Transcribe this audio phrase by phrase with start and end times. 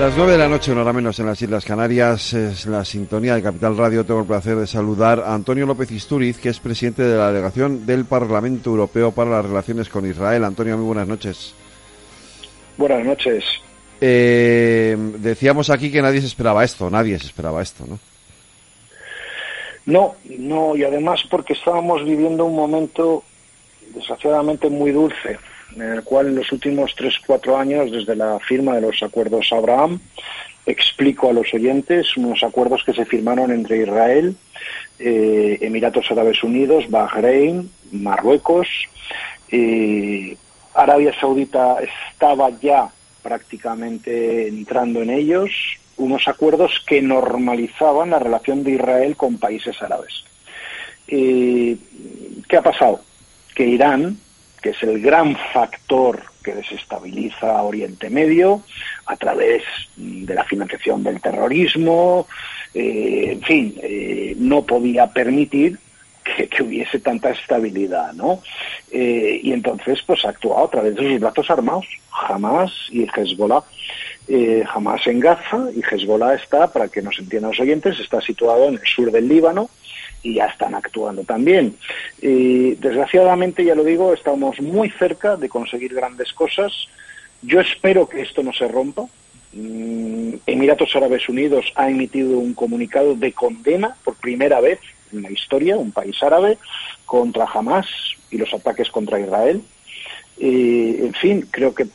[0.00, 3.34] Las nueve de la noche, una hora menos en las Islas Canarias, es la sintonía
[3.34, 4.02] de Capital Radio.
[4.02, 7.84] Tengo el placer de saludar a Antonio López Isturiz, que es presidente de la delegación
[7.84, 10.44] del Parlamento Europeo para las Relaciones con Israel.
[10.44, 11.54] Antonio, muy buenas noches.
[12.78, 13.44] Buenas noches.
[14.00, 17.98] Eh, decíamos aquí que nadie se esperaba esto, nadie se esperaba esto, ¿no?
[19.84, 23.22] No, no, y además porque estábamos viviendo un momento
[23.94, 25.36] desgraciadamente muy dulce
[25.74, 29.52] en el cual en los últimos tres, cuatro años, desde la firma de los acuerdos
[29.52, 30.00] Abraham,
[30.66, 34.36] explico a los oyentes unos acuerdos que se firmaron entre Israel,
[34.98, 38.68] eh, Emiratos Árabes Unidos, Bahrein, Marruecos.
[39.50, 40.36] Eh,
[40.74, 42.90] Arabia Saudita estaba ya
[43.22, 45.50] prácticamente entrando en ellos,
[45.96, 50.24] unos acuerdos que normalizaban la relación de Israel con países árabes.
[51.08, 51.76] Eh,
[52.48, 53.02] ¿Qué ha pasado?
[53.54, 54.16] Que Irán,
[54.60, 58.62] que es el gran factor que desestabiliza Oriente Medio
[59.06, 59.62] a través
[59.96, 62.26] de la financiación del terrorismo,
[62.74, 65.78] eh, en fin, eh, no podía permitir
[66.48, 68.42] que, hubiese tanta estabilidad, ¿no?
[68.90, 73.62] Eh, y entonces, pues actuado a través de sus brazos armados, Hamas y Hezbollah.
[74.72, 78.74] Hamas en Gaza y Hezbollah está, para que nos entiendan los oyentes, está situado en
[78.74, 79.68] el sur del Líbano,
[80.22, 81.76] y ya están actuando también.
[82.20, 86.88] Y desgraciadamente, ya lo digo, estamos muy cerca de conseguir grandes cosas.
[87.42, 89.06] Yo espero que esto no se rompa.
[89.52, 94.78] Mm, Emiratos Árabes Unidos ha emitido un comunicado de condena por primera vez
[95.12, 96.58] en la historia, un país árabe,
[97.06, 97.86] contra Hamas
[98.30, 99.62] y los ataques contra Israel.
[100.38, 101.86] en fin, creo que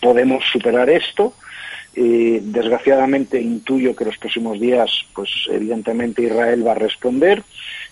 [0.00, 1.34] podemos superar esto
[1.96, 7.42] desgraciadamente intuyo que los próximos días, pues evidentemente Israel va a responder.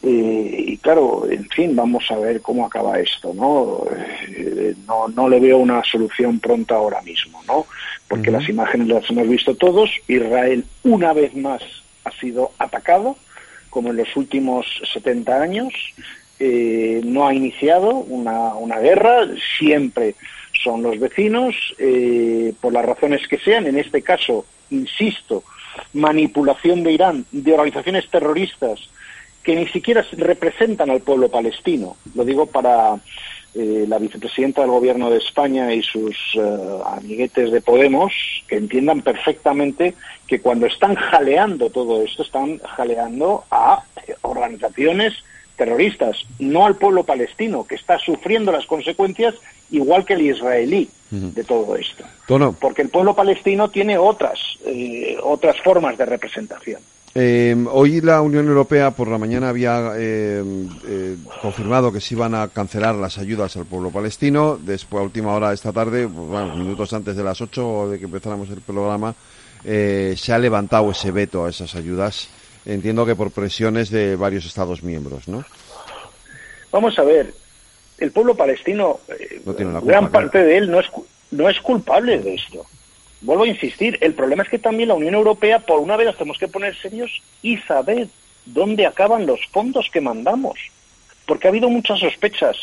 [0.00, 3.82] y claro, en fin, vamos a ver cómo acaba esto, ¿no?
[4.28, 7.66] Eh, no, no le veo una solución pronta ahora mismo, ¿no?
[8.06, 9.90] Porque las imágenes las hemos visto todos.
[10.06, 11.62] Israel una vez más
[12.04, 13.16] ha sido atacado,
[13.78, 15.72] como en los últimos 70 años.
[16.40, 19.24] Eh, no ha iniciado una, una guerra,
[19.56, 20.16] siempre
[20.64, 25.44] son los vecinos, eh, por las razones que sean, en este caso, insisto,
[25.92, 28.90] manipulación de Irán, de organizaciones terroristas
[29.48, 31.96] que ni siquiera representan al pueblo palestino.
[32.14, 32.96] Lo digo para
[33.54, 38.12] eh, la vicepresidenta del Gobierno de España y sus eh, amiguetes de Podemos,
[38.46, 39.94] que entiendan perfectamente
[40.26, 43.82] que cuando están jaleando todo esto, están jaleando a
[44.20, 45.14] organizaciones
[45.56, 49.34] terroristas, no al pueblo palestino, que está sufriendo las consecuencias
[49.70, 52.04] igual que el israelí de todo esto.
[52.52, 56.82] Porque el pueblo palestino tiene otras, eh, otras formas de representación.
[57.14, 62.48] Eh, hoy la Unión Europea por la mañana había eh, confirmado que se iban a
[62.48, 64.58] cancelar las ayudas al pueblo palestino.
[64.60, 67.98] Después, a última hora de esta tarde, pues, bueno, minutos antes de las 8 de
[67.98, 69.14] que empezáramos el programa,
[69.64, 72.28] se ha levantado ese veto a esas ayudas.
[72.64, 75.44] Entiendo que por presiones de varios Estados miembros, ¿no?
[76.70, 77.32] Vamos a ver,
[77.98, 79.40] el pueblo palestino, eh,
[79.82, 80.86] gran parte de él no es,
[81.30, 82.64] no es culpable de esto.
[83.20, 86.38] Vuelvo a insistir, el problema es que también la Unión Europea, por una vez, tenemos
[86.38, 88.08] que poner serios y saber
[88.44, 90.58] dónde acaban los fondos que mandamos.
[91.26, 92.56] Porque ha habido muchas sospechas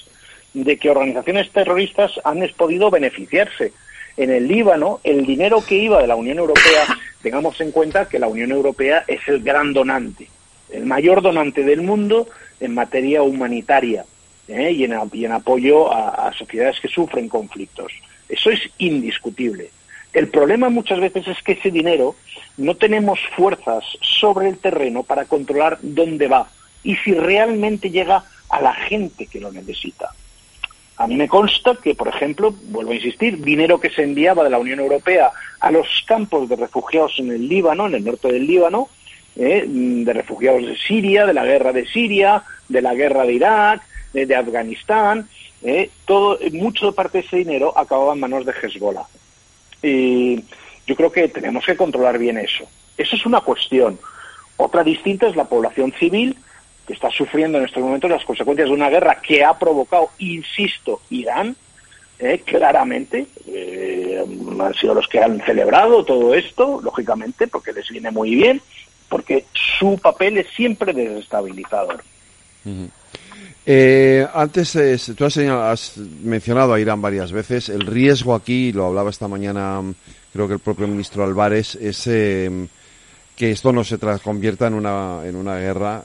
[0.53, 3.73] de que organizaciones terroristas han podido beneficiarse.
[4.17, 6.85] En el Líbano, el dinero que iba de la Unión Europea,
[7.21, 10.29] tengamos en cuenta que la Unión Europea es el gran donante,
[10.71, 12.27] el mayor donante del mundo
[12.61, 14.05] en materia humanitaria
[14.47, 14.71] ¿eh?
[14.71, 17.91] y, en, apoyo a, sociedades que sufren conflictos.
[18.29, 19.69] Eso es indiscutible.
[20.15, 22.15] El problema muchas veces es que ese dinero
[22.55, 26.47] no tenemos fuerzas sobre el terreno para controlar dónde va
[26.85, 30.11] y si realmente llega a la gente que lo necesita.
[30.95, 34.51] A mí me consta que, por ejemplo, vuelvo a insistir, dinero que se enviaba de
[34.51, 38.47] la Unión Europea a los campos de refugiados en el Líbano, en el norte del
[38.47, 38.87] Líbano,
[39.35, 39.65] ¿eh?
[39.67, 43.81] de refugiados de Siria, de la guerra de Siria, de la guerra de Irak,
[44.13, 45.27] de Afganistán,
[45.61, 49.07] eh, todo, mucho parte de ese dinero acababa en manos de Hezbollah.
[49.85, 50.43] Y
[50.87, 52.65] yo creo que tenemos que controlar bien eso.
[52.97, 53.99] Eso es una cuestión.
[54.57, 56.37] Otra distinta es la población civil
[56.87, 61.01] que está sufriendo en estos momentos las consecuencias de una guerra que ha provocado, insisto,
[61.09, 61.55] Irán,
[62.19, 63.27] eh, claramente.
[63.47, 64.23] Eh,
[64.59, 68.61] han sido los que han celebrado todo esto, lógicamente, porque les viene muy bien,
[69.09, 69.45] porque
[69.77, 72.03] su papel es siempre desestabilizador.
[73.67, 77.69] Eh, antes, eh, tú has, mencionado a Irán varias veces.
[77.69, 79.81] El riesgo aquí, lo hablaba esta mañana,
[80.31, 82.67] creo que el propio ministro Álvarez, es eh,
[83.35, 86.03] que esto no se convierta en una, en una guerra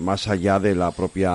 [0.00, 1.30] más allá de la propia,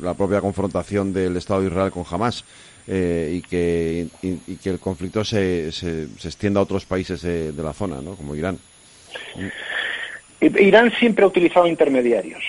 [0.00, 2.44] la propia confrontación del Estado de Israel con Hamas.
[2.88, 8.00] y, que, y, que el conflicto se, se, extienda a otros países de, la zona,
[8.00, 8.16] ¿no?
[8.16, 8.58] como Irán.
[10.40, 12.42] Irán siempre ha utilizado intermediarios.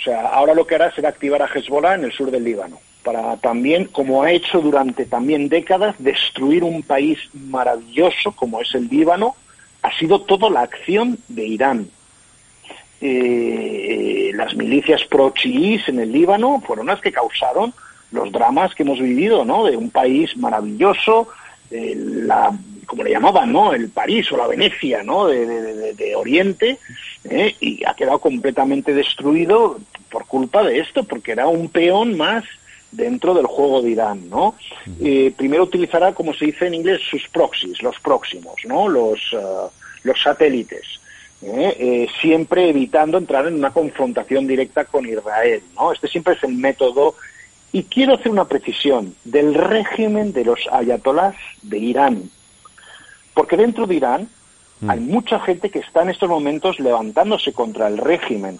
[0.00, 2.80] O sea, ahora lo que hará será activar a Hezbollah en el sur del Líbano
[3.02, 8.88] para también, como ha hecho durante también décadas, destruir un país maravilloso como es el
[8.88, 9.36] Líbano,
[9.82, 11.88] ha sido toda la acción de Irán.
[13.00, 17.72] Eh, las milicias pro-chiís en el Líbano fueron las que causaron
[18.12, 19.64] los dramas que hemos vivido, ¿no?
[19.64, 21.28] De un país maravilloso,
[21.70, 22.52] la,
[22.90, 23.72] como le llamaban, ¿no?
[23.72, 25.28] El París o la Venecia, ¿no?
[25.28, 26.76] De, Oriente,
[27.24, 27.54] ¿eh?
[27.60, 29.78] y ha quedado completamente destruido
[30.10, 32.42] por culpa de esto, porque era un peón más
[32.90, 34.56] dentro del juego de Irán, ¿no?
[35.00, 38.88] Eh, primero utilizará, como se dice en inglés, sus proxies, los próximos, ¿no?
[38.88, 39.68] Los, eh,
[40.02, 41.00] los satélites.
[41.42, 42.08] ¿eh?
[42.20, 45.92] siempre evitando entrar en una confrontación directa con Israel, ¿no?
[45.92, 47.14] Este siempre es el método.
[47.72, 52.30] Y quiero hacer una precisión del régimen de los ayatolás de Irán.
[53.40, 54.28] Porque dentro de Irán
[54.86, 58.58] hay mucha gente que está en estos momentos levantándose contra el régimen.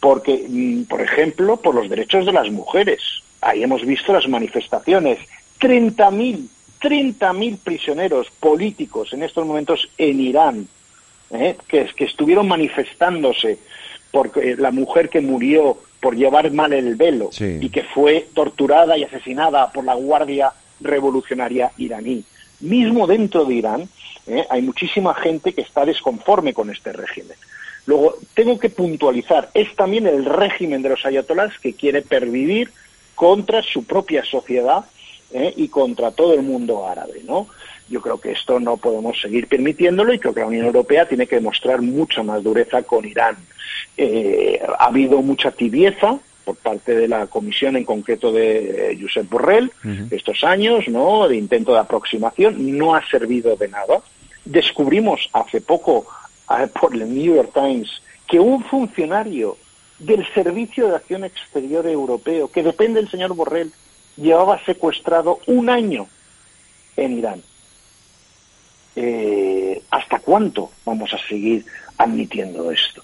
[0.00, 3.00] Porque, mm, por ejemplo, por los derechos de las mujeres
[3.40, 5.18] ahí hemos visto las manifestaciones.
[5.58, 6.46] 30.000,
[6.78, 10.68] 30.000 prisioneros políticos en estos momentos en Irán,
[11.30, 11.56] ¿eh?
[11.66, 13.58] que, que estuvieron manifestándose
[14.10, 19.04] por la mujer que murió por llevar mal el velo y que fue torturada y
[19.04, 20.52] asesinada por la Guardia
[20.82, 22.26] Revolucionaria iraní.
[22.60, 23.88] Mismo dentro de Irán
[24.26, 24.46] ¿eh?
[24.48, 27.36] hay muchísima gente que está desconforme con este régimen.
[27.86, 32.72] Luego, tengo que puntualizar, es también el régimen de los ayatolás que quiere pervivir
[33.14, 34.84] contra su propia sociedad
[35.32, 35.54] ¿eh?
[35.56, 37.48] y contra todo el mundo árabe, ¿no?
[37.88, 41.28] Yo creo que esto no podemos seguir permitiéndolo y creo que la Unión Europea tiene
[41.28, 43.36] que demostrar mucha más dureza con Irán.
[43.96, 49.28] Eh, ha habido mucha tibieza por parte de la Comisión, en concreto de eh, Josep
[49.28, 49.72] Borrell,
[50.12, 51.26] estos años, ¿no?
[51.26, 54.00] De intento de aproximación, no ha servido de nada.
[54.44, 56.06] Descubrimos hace poco
[56.80, 59.56] por el New York Times que un funcionario
[59.98, 63.72] del Servicio de Acción Exterior Europeo, que depende del señor Borrell,
[64.16, 66.06] llevaba secuestrado un año
[66.96, 67.42] en Irán.
[68.94, 71.66] Eh, ¿Hasta cuánto vamos a seguir
[71.98, 73.02] admitiendo esto?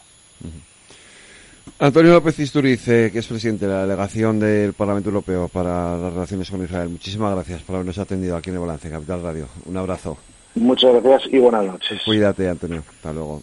[1.82, 6.48] Antonio López Isturiz, que es presidente de la delegación del Parlamento Europeo para las relaciones
[6.48, 6.88] con Israel.
[6.90, 9.48] Muchísimas gracias por habernos atendido aquí en el Balance Capital Radio.
[9.66, 10.16] Un abrazo.
[10.54, 12.00] Muchas gracias y buenas noches.
[12.04, 12.84] Cuídate, Antonio.
[12.88, 13.42] Hasta luego.